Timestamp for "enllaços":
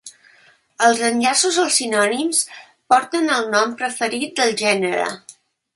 1.09-1.59